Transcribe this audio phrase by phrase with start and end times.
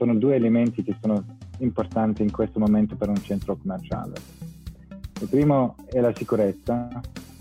[0.00, 1.22] sono due elementi che sono
[1.58, 4.14] importanti in questo momento per un centro commerciale.
[5.20, 6.88] Il primo è la sicurezza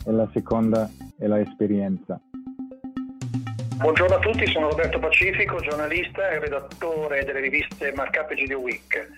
[0.05, 2.19] e la seconda è l'esperienza.
[3.77, 9.09] Buongiorno a tutti, sono Roberto Pacifico, giornalista e redattore delle riviste Markup e GDO Week.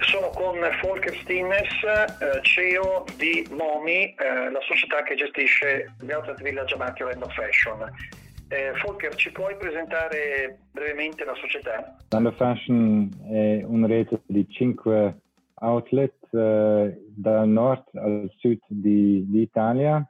[0.00, 6.72] Sono con Volker Stinnes, eh, CEO di Momi, eh, la società che gestisce l'Outlet Village
[6.72, 8.24] Amati Land of Fashion.
[8.48, 11.96] Eh, Volker, ci puoi presentare brevemente la società?
[12.10, 15.22] Land of Fashion è una rete di cinque
[15.54, 20.08] outlet eh, dal nord al sud di, di Italia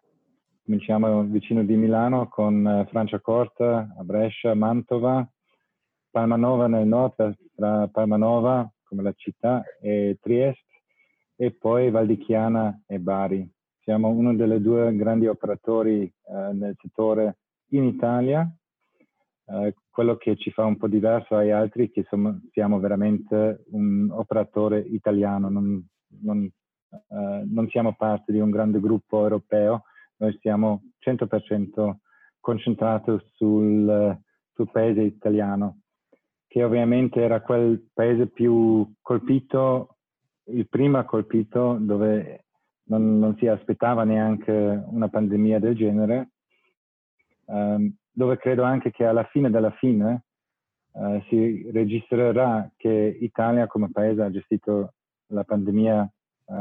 [0.66, 5.26] cominciamo vicino di Milano con eh, Franciacorta, a Brescia, Mantova,
[6.10, 10.64] Palmanova nel nord, tra Palmanova come la città e Trieste
[11.36, 13.48] e poi Valdichiana e Bari.
[13.80, 17.38] Siamo uno dei due grandi operatori eh, nel settore
[17.70, 18.48] in Italia.
[19.48, 23.64] Eh, quello che ci fa un po' diverso ai altri è che siamo, siamo veramente
[23.70, 25.86] un operatore italiano, non,
[26.22, 29.84] non, eh, non siamo parte di un grande gruppo europeo,
[30.16, 31.96] noi siamo 100%
[32.40, 34.18] concentrati sul,
[34.52, 35.80] sul paese italiano,
[36.46, 39.96] che ovviamente era quel paese più colpito,
[40.48, 42.44] il primo colpito dove
[42.84, 46.30] non, non si aspettava neanche una pandemia del genere,
[47.46, 50.24] um, dove credo anche che alla fine della fine
[50.92, 54.94] uh, si registrerà che Italia come paese ha gestito
[55.28, 56.10] la pandemia
[56.44, 56.54] uh,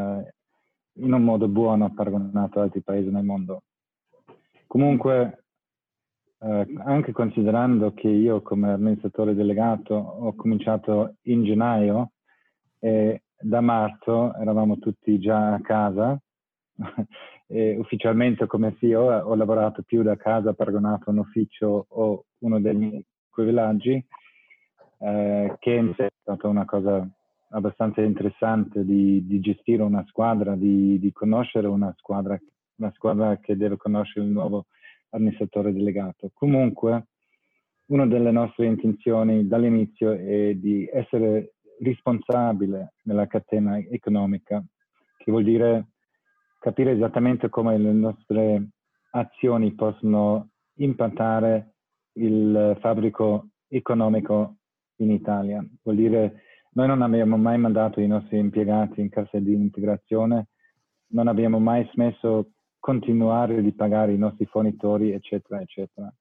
[0.97, 3.63] in un modo buono paragonato ad altri paesi nel mondo.
[4.67, 5.45] Comunque,
[6.39, 12.11] eh, anche considerando che io come amministratore delegato ho cominciato in gennaio
[12.80, 16.19] e da marzo eravamo tutti già a casa,
[17.47, 22.59] e ufficialmente come CEO ho lavorato più da casa paragonato a un ufficio o uno
[22.59, 24.03] degli equivillaggi,
[24.99, 27.07] eh, che è stata una cosa
[27.49, 32.38] abbastanza interessante di, di gestire una squadra, di, di, conoscere una squadra,
[32.78, 34.66] una squadra che deve conoscere il nuovo
[35.11, 36.31] amministratore delegato.
[36.34, 37.07] Comunque,
[37.88, 44.63] una delle nostre intenzioni dall'inizio è di essere responsabile nella catena economica,
[45.17, 45.88] che vuol dire
[46.66, 48.70] capire esattamente come le nostre
[49.12, 51.76] azioni possono impattare
[52.14, 54.56] il fabbrico economico
[54.96, 55.64] in Italia.
[55.84, 60.48] Vuol dire noi non abbiamo mai mandato i nostri impiegati in cassa di integrazione,
[61.12, 62.50] non abbiamo mai smesso
[62.80, 66.12] continuare di pagare i nostri fornitori, eccetera, eccetera.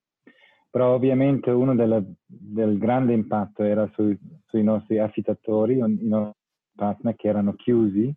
[0.69, 4.15] Però ovviamente uno delle, del grande impatto era sui,
[4.49, 6.39] sui nostri affittatori, i nostri
[6.75, 8.15] partner che erano chiusi,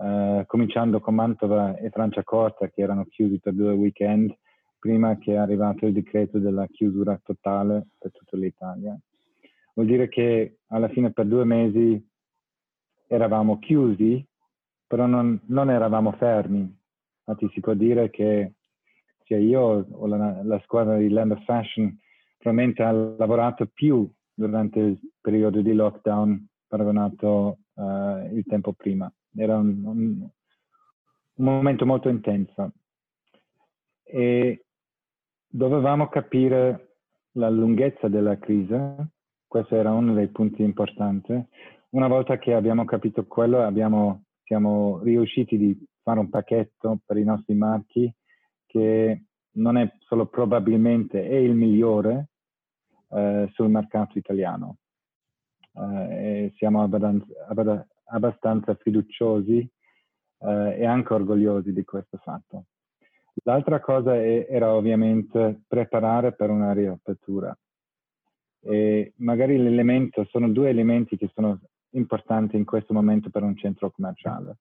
[0.00, 4.36] eh, cominciando con Mantova e Franciacorta che erano chiusi per due weekend
[4.78, 8.98] prima che è arrivato il decreto della chiusura totale per tutta l'Italia
[9.78, 12.04] vuol dire che alla fine per due mesi
[13.06, 14.26] eravamo chiusi,
[14.84, 16.60] però non, non eravamo fermi.
[17.24, 18.54] Infatti si può dire che
[19.22, 21.96] cioè io o la, la, squadra di Land of Fashion
[22.38, 29.10] probabilmente ha lavorato più durante il periodo di lockdown paragonato uh, il tempo prima.
[29.34, 30.28] Era un, un,
[31.34, 32.72] un momento molto intenso
[34.02, 34.64] e
[35.46, 36.96] dovevamo capire
[37.32, 38.74] la lunghezza della crisi
[39.48, 41.32] questo era uno dei punti importanti.
[41.90, 47.24] Una volta che abbiamo capito quello, abbiamo, siamo riusciti di fare un pacchetto per i
[47.24, 48.14] nostri marchi
[48.66, 52.28] che non è solo probabilmente è il migliore
[53.08, 54.76] eh, sul mercato italiano.
[55.72, 59.58] Eh, siamo abbastanza, abbastanza fiduciosi
[60.38, 62.64] eh, e anche orgogliosi di questo fatto.
[63.44, 67.56] L'altra cosa è, era ovviamente preparare per una riapertura
[68.60, 71.60] e magari l'elemento, sono due elementi che sono
[71.90, 74.58] importanti in questo momento per un centro commerciale.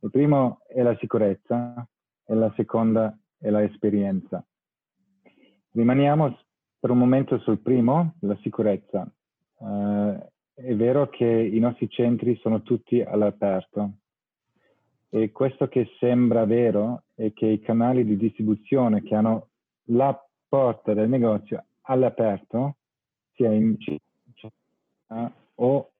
[0.00, 1.86] Il primo è la sicurezza
[2.24, 4.44] e la seconda è l'esperienza.
[5.72, 6.38] Rimaniamo
[6.78, 9.10] per un momento sul primo, la sicurezza.
[9.58, 10.18] Uh,
[10.58, 13.90] è vero che i nostri centri sono tutti all'aperto.
[15.10, 19.48] E questo che sembra vero è che i canali di distribuzione che hanno
[19.88, 20.18] la
[20.48, 22.76] porta del negozio all'aperto
[23.34, 24.50] sia in città
[25.56, 25.90] o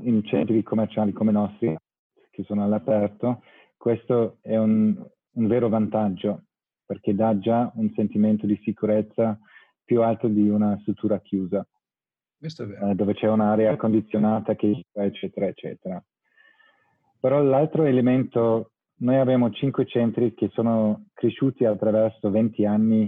[0.00, 1.76] in centri commerciali come i nostri
[2.30, 3.42] che sono all'aperto,
[3.76, 4.96] questo è un,
[5.32, 6.44] un vero vantaggio
[6.86, 9.38] perché dà già un sentimento di sicurezza
[9.84, 11.64] più alto di una struttura chiusa,
[12.94, 16.04] dove c'è un'area condizionata, che, eccetera, eccetera.
[17.20, 23.04] Però l'altro elemento, noi abbiamo cinque centri che sono cresciuti attraverso 20 anni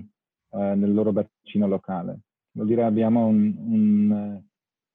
[0.52, 2.20] eh, nel loro bacino locale
[2.56, 4.42] vuol dire abbiamo un, un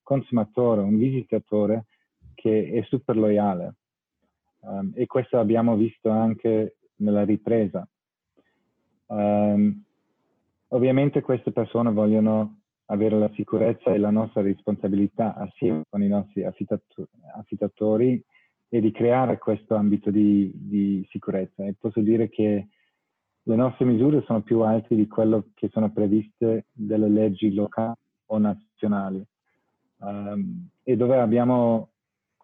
[0.01, 1.85] consumatore, un visitatore
[2.33, 3.75] che è super loyale.
[4.61, 7.87] Um, e questo abbiamo visto anche nella ripresa.
[9.07, 9.83] Um,
[10.69, 12.60] ovviamente queste persone vogliono
[12.91, 18.23] avere la sicurezza e la nostra responsabilità assieme con i nostri affittatori
[18.67, 21.65] e di creare questo ambito di, di, sicurezza.
[21.65, 22.67] E posso dire che
[23.43, 27.95] le nostre misure sono più alte di quello che sono previste dalle leggi locali
[28.27, 29.25] o nazionali
[29.99, 31.89] um, e dove abbiamo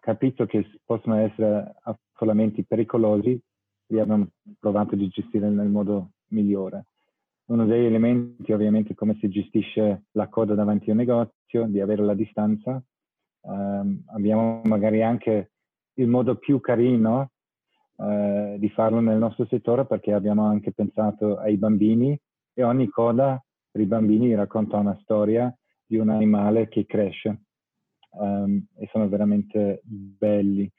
[0.00, 3.40] capito che possono essere affollamenti pericolosi,
[3.86, 4.28] li abbiamo
[4.58, 6.87] provato a gestire nel modo migliore.
[7.48, 11.80] Uno degli elementi ovviamente è come si gestisce la coda davanti a un negozio, di
[11.80, 12.82] avere la distanza.
[13.40, 15.52] Um, abbiamo magari anche
[15.94, 17.30] il modo più carino
[17.96, 22.18] uh, di farlo nel nostro settore perché abbiamo anche pensato ai bambini
[22.52, 25.50] e ogni coda per i bambini racconta una storia
[25.86, 27.44] di un animale che cresce
[28.10, 30.70] um, e sono veramente belli.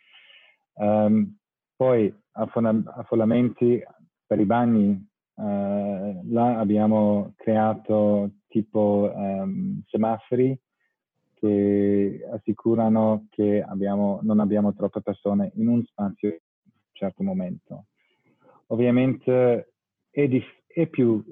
[0.74, 1.36] Um,
[1.76, 3.82] poi affollamenti
[4.28, 5.09] per i bagni,
[5.40, 10.60] uh, là abbiamo creato tipo um, semafori
[11.36, 17.86] che assicurano che abbiamo, non abbiamo troppe persone in un spazio in un certo momento.
[18.68, 19.74] Ovviamente
[20.10, 21.24] è, dif- è più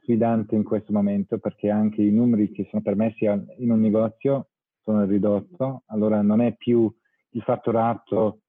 [0.00, 4.48] sfidante in questo momento perché anche i numeri che sono permessi in un negozio
[4.82, 6.92] sono ridotto, allora non è più
[7.30, 8.40] il fatturato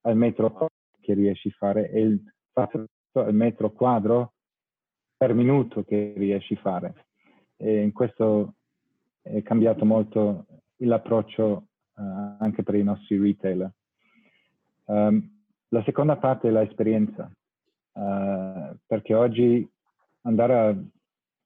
[0.00, 0.66] al metro
[1.00, 2.20] che riesci a fare, è il
[2.50, 4.34] fatturato al metro quadro
[5.16, 7.06] per minuto che riesci a fare.
[7.56, 8.54] E in questo
[9.22, 10.46] è cambiato molto
[10.78, 12.02] l'approccio uh,
[12.38, 13.72] anche per i nostri retailer.
[14.84, 19.68] Um, la seconda parte è l'esperienza, uh, perché oggi
[20.22, 20.76] andare a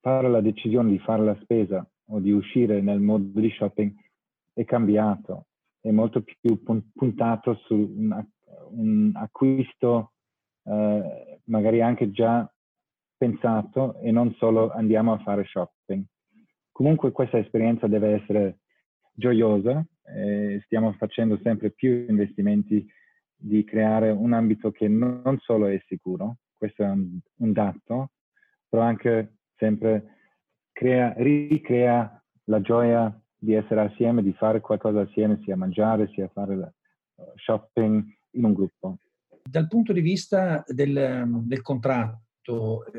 [0.01, 3.95] fare la decisione di fare la spesa o di uscire nel modo di shopping
[4.53, 5.47] è cambiato,
[5.81, 8.27] è molto più puntato su un,
[8.71, 10.13] un acquisto
[10.65, 12.51] eh, magari anche già
[13.21, 16.03] pensato e non solo andiamo a fare shopping.
[16.73, 18.61] Comunque questa esperienza deve essere
[19.13, 22.87] gioiosa, eh, stiamo facendo sempre più investimenti
[23.37, 28.13] di creare un ambito che non solo è sicuro, questo è un, un dato,
[28.67, 30.17] però anche sempre
[30.73, 36.73] crea, ricrea la gioia di essere assieme, di fare qualcosa assieme, sia mangiare, sia fare
[37.35, 38.03] shopping
[38.33, 38.97] in un gruppo.
[39.43, 42.30] Dal punto di vista del, del contratto,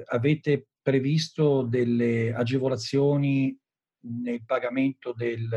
[0.05, 3.57] avete previsto delle agevolazioni
[4.01, 5.47] nel pagamento del,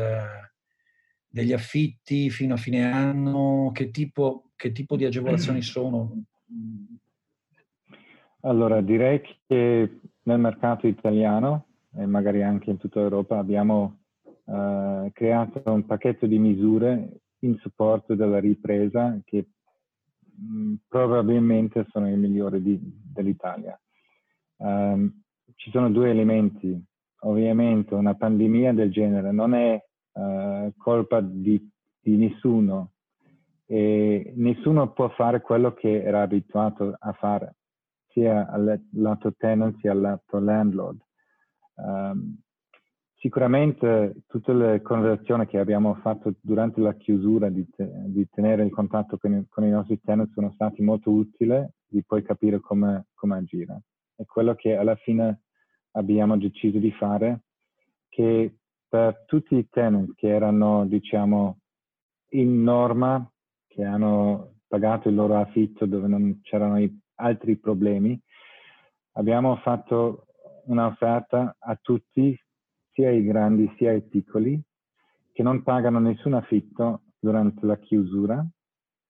[1.27, 3.71] degli affitti fino a fine anno?
[3.73, 6.23] Che tipo, che tipo di agevolazioni sono?
[8.41, 15.61] Allora, direi che nel mercato italiano e magari anche in tutta Europa abbiamo uh, creato
[15.65, 19.47] un pacchetto di misure in supporto della ripresa che
[20.19, 22.79] mh, mm, probabilmente sono i migliori di,
[23.21, 23.79] dell'Italia.
[24.57, 25.23] Um,
[25.55, 26.83] ci sono due elementi.
[27.21, 31.59] Ovviamente una pandemia del genere non è uh, colpa di,
[31.99, 32.91] di nessuno
[33.65, 37.55] e nessuno può fare quello che era abituato a fare,
[38.09, 40.99] sia al lato tenant sia al lato landlord.
[41.75, 42.37] Um,
[43.25, 48.69] Sicuramente tutte le conversazioni che abbiamo fatto durante la chiusura di, te, di tenere il
[48.69, 53.37] contatto con, con, i nostri tenant sono stati molto utili di poi capire come, come
[53.37, 53.83] agire.
[54.15, 55.43] È quello che alla fine
[55.91, 57.43] abbiamo deciso di fare,
[58.09, 61.59] che per tutti i tenant che erano, diciamo,
[62.31, 63.29] in norma,
[63.67, 66.85] che hanno pagato il loro affitto dove non c'erano
[67.15, 68.19] altri problemi,
[69.13, 70.27] abbiamo fatto
[70.65, 72.37] un'offerta a tutti
[72.91, 74.61] sia i grandi sia i piccoli,
[75.31, 78.45] che non pagano nessun affitto durante la chiusura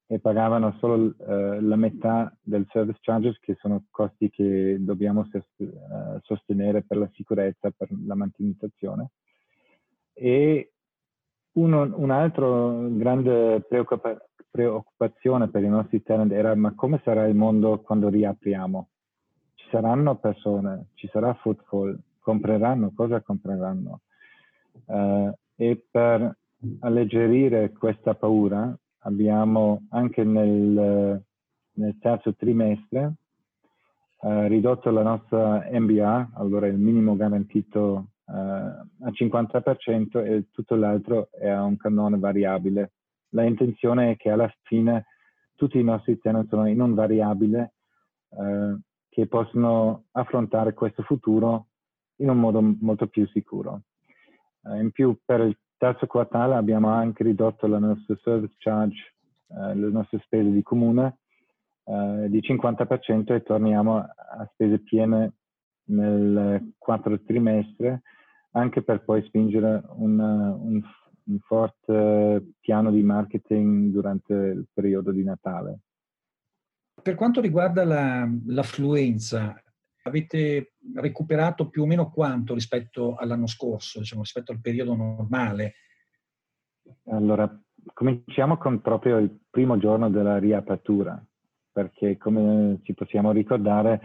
[0.08, 6.18] e pagavano solo uh, la metà del service charges, che sono costi che dobbiamo uh,
[6.22, 9.10] sostenere per la sicurezza, per la manutenzione.
[10.12, 10.72] E
[11.52, 14.16] uno, un altro grande preoccupa-
[14.48, 18.88] preoccupazione per i nostri tenant era ma come sarà il mondo quando riapriamo?
[19.54, 24.02] Ci saranno persone, ci sarà footfall, compreranno, cosa compreranno.
[24.84, 26.36] Uh, e per
[26.80, 31.22] alleggerire questa paura abbiamo anche nel,
[31.72, 33.14] nel terzo trimestre
[34.20, 41.28] uh, ridotto la nostra MBA, allora il minimo garantito uh, a 50% e tutto l'altro
[41.30, 42.92] è a un cannone variabile.
[43.30, 45.06] La intenzione è che alla fine
[45.54, 47.72] tutti i nostri tenant sono in un variabile
[49.08, 51.68] che possono affrontare questo futuro
[52.16, 53.82] in un modo molto più sicuro.
[54.62, 59.14] Uh, in più, per il terzo quartale abbiamo anche ridotto la nostra service charge,
[59.48, 61.18] eh, le nostre spese di comune
[61.84, 65.34] eh, di 50% e torniamo a spese piene
[65.84, 68.02] nel quarto trimestre,
[68.52, 70.82] anche per poi spingere un, un,
[71.24, 75.78] un forte piano di marketing durante il periodo di Natale.
[77.00, 79.54] Per quanto riguarda la, l'affluenza,
[80.06, 85.74] avete recuperato più o meno quanto rispetto all'anno scorso, diciamo, rispetto al periodo normale?
[87.06, 87.48] Allora,
[87.92, 91.20] cominciamo con proprio il primo giorno della riapertura,
[91.72, 94.00] perché come ci possiamo ricordare,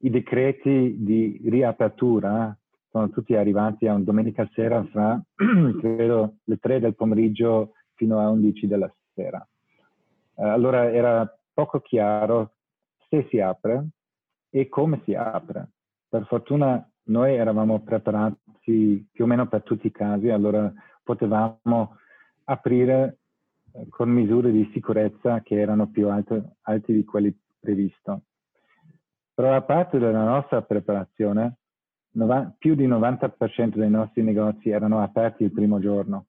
[0.00, 2.56] i decreti di riapertura
[2.90, 5.22] sono tutti arrivati a un domenica sera fra,
[5.80, 9.46] credo, le 3 del pomeriggio fino a 11 della sera.
[10.36, 12.54] allora era poco chiaro
[13.08, 13.90] se si apre
[14.50, 15.70] e come si apre.
[16.08, 21.96] Per fortuna noi eravamo preparati più o meno per tutti i casi, allora potevamo
[22.44, 23.18] aprire
[23.72, 28.12] eh, con misure di sicurezza che erano più alte, alte di quelli previsti.
[29.34, 31.58] Però a parte della nostra preparazione,
[32.58, 36.26] più di 90% dei nostri negozi erano aperti il primo giorno.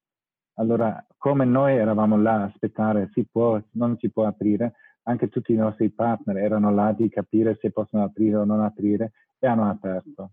[0.56, 5.52] Allora, come noi eravamo là a aspettare, si può, non si può aprire, anche tutti
[5.54, 9.70] i nostri partner erano là di capire se possono aprire o non aprire e hanno
[9.70, 10.32] aperto.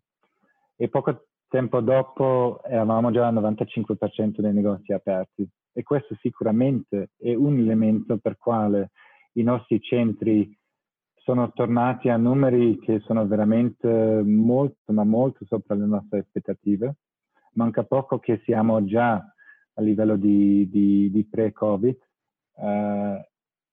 [0.77, 7.35] E poco tempo dopo eravamo già al 95% dei negozi aperti e questo sicuramente è
[7.35, 8.91] un elemento per quale
[9.35, 10.57] i nostri centri
[11.15, 16.97] sono tornati a numeri che sono veramente molto, ma molto sopra le nostre aspettative.
[17.53, 21.97] Manca poco che siamo già a livello di, di, di pre-Covid.
[22.55, 23.21] Uh,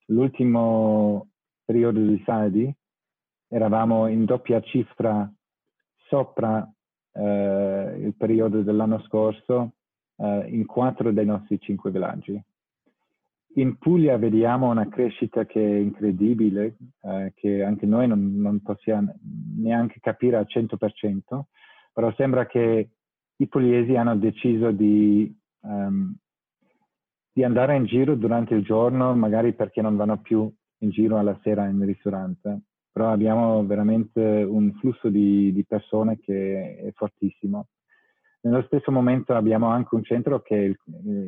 [0.08, 1.30] l'ultimo
[1.64, 2.74] periodo di saldi
[3.48, 5.32] eravamo in doppia cifra
[6.08, 6.68] sopra
[7.14, 9.74] eh, il periodo dell'anno scorso
[10.18, 12.42] eh, in quattro dei nostri cinque villaggi.
[13.58, 19.16] In Puglia vediamo una crescita che è incredibile, eh, che anche noi non, non, possiamo
[19.58, 21.42] neanche capire al 100%,
[21.94, 22.90] però sembra che
[23.38, 26.14] i pugliesi hanno deciso di um,
[27.36, 31.38] di andare in giro durante il giorno, magari perché non vanno più in giro alla
[31.44, 37.68] sera in ristorante, però abbiamo veramente un flusso di, di persone che è fortissimo.
[38.40, 40.78] Nello stesso momento abbiamo anche un centro che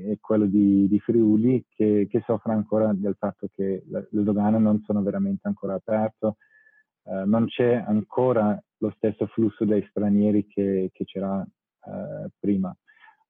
[0.08, 4.60] è, quello di, di Friuli che, che, soffre ancora del fatto che le, le dogane
[4.60, 6.36] non sono veramente ancora aperte,
[7.04, 12.74] eh, non c'è ancora lo stesso flusso dei stranieri che, che c'era eh, prima.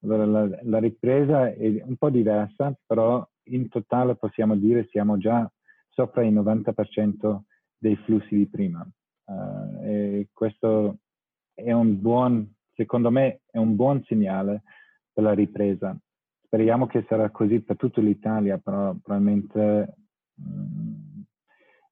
[0.03, 5.49] Allora la, la, ripresa è un po' diversa, però in totale possiamo dire siamo già
[5.89, 7.41] sopra il 90%
[7.77, 8.87] dei flussi di prima.
[9.25, 10.99] Uh, e questo
[11.53, 14.63] è un buon, secondo me, è un buon segnale
[15.11, 15.97] per la ripresa.
[16.45, 19.95] Speriamo che sarà così per tutta l'Italia, però probabilmente
[20.35, 21.23] um,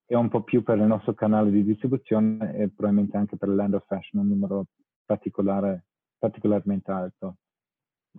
[0.06, 3.56] è un po' più per il nostro canale di distribuzione e probabilmente anche per il
[3.56, 4.66] Land of Fashion un numero
[5.04, 5.86] particolare,
[6.18, 7.36] particolarmente alto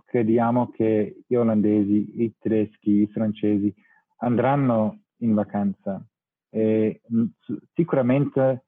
[0.06, 3.74] crediamo che gli olandesi, i tedeschi, i francesi
[4.18, 6.04] andranno in vacanza
[6.50, 7.02] e
[7.74, 8.66] sicuramente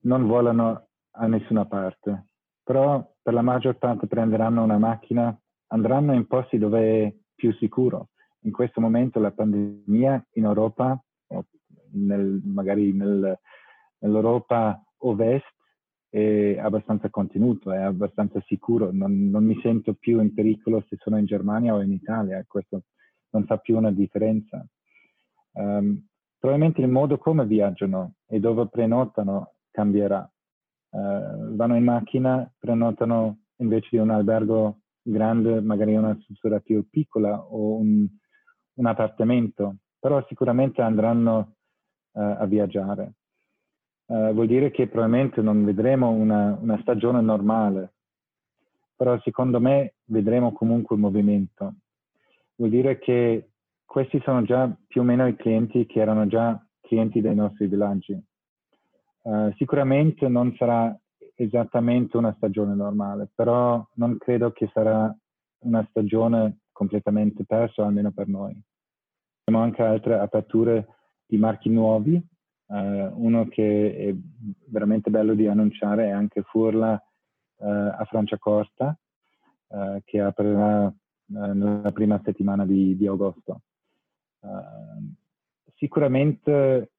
[0.00, 2.26] non volano a nessuna parte,
[2.62, 5.36] però per la maggior parte prenderanno una macchina,
[5.68, 8.10] andranno in posti dove è più sicuro.
[8.40, 11.02] In questo momento la pandemia in Europa,
[11.92, 13.38] nel, magari nel,
[13.98, 15.53] nell'Europa ovest,
[16.14, 21.18] è abbastanza contenuto, è abbastanza sicuro, non, non, mi sento più in pericolo se sono
[21.18, 22.84] in Germania o in Italia, questo
[23.30, 24.64] non fa più una differenza.
[25.54, 26.06] Um,
[26.38, 30.30] probabilmente il modo come viaggiano e dove prenotano cambierà.
[30.90, 37.42] Uh, vanno in macchina, prenotano invece di un albergo grande, magari una struttura più piccola
[37.42, 38.06] o un,
[38.74, 41.56] un appartamento, però sicuramente andranno
[42.12, 43.14] uh, a viaggiare
[44.06, 47.94] eh, vuol dire che probabilmente non vedremo una, una, stagione normale,
[48.96, 51.74] però secondo me vedremo comunque movimento.
[52.56, 53.48] Vuol dire che
[53.84, 58.20] questi sono già più o meno i clienti che erano già clienti dei nostri villaggi.
[59.22, 60.96] Uh, sicuramente non sarà
[61.34, 65.14] esattamente una stagione normale, però non credo che sarà
[65.60, 68.54] una stagione completamente persa, almeno per noi.
[69.44, 70.86] Abbiamo anche altre aperture
[71.26, 72.22] di marchi nuovi
[72.66, 74.14] Uh, uno che è
[74.68, 78.98] veramente bello di annunciare è anche Furla uh, a Franciacorta,
[79.66, 80.92] uh, che aprirà
[81.26, 83.62] nella prima settimana di, di agosto.
[85.74, 86.90] sicuramente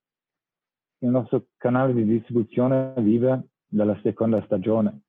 [0.97, 5.01] il nostro canale di distribuzione vive dalla seconda stagione.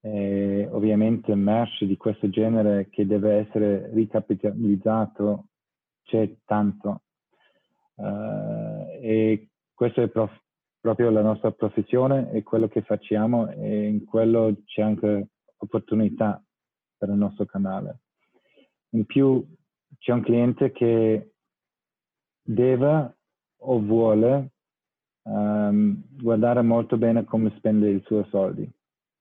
[0.00, 5.48] E ovviamente merce di questo genere che deve essere ricapitalizzato
[6.04, 7.02] c'è tanto.
[7.96, 10.42] E questo è prof-
[10.80, 16.42] proprio la nostra professione e quello che facciamo e in quello c'è anche opportunità
[16.96, 18.00] per il nostro canale.
[18.94, 19.46] In più
[19.98, 21.30] c'è un cliente che
[22.42, 23.18] deve
[23.58, 24.50] o vuole
[25.22, 28.68] um, guardare molto bene come spende i suoi soldi.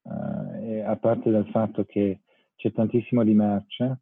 [0.01, 2.21] Uh, a parte dal fatto che
[2.55, 3.99] c'è tantissimo di merce,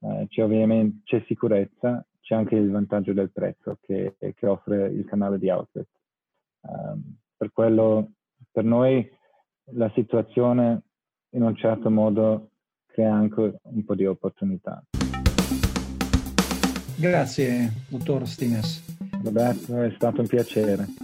[0.00, 5.04] uh, c'è ovviamente c'è sicurezza, c'è anche il vantaggio del prezzo che, che offre il
[5.04, 5.86] canale di outlet.
[6.60, 8.12] Um, per quello,
[8.50, 9.06] per noi
[9.72, 10.82] la situazione
[11.32, 12.48] in un certo modo
[12.86, 14.82] crea anche un po' di opportunità.
[16.96, 18.82] Grazie, dottor Stines.
[19.22, 21.03] Roberto, è stato un piacere.